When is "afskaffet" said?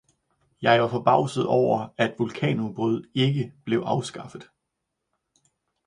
3.85-4.49